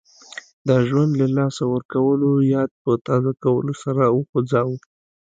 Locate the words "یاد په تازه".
2.53-3.31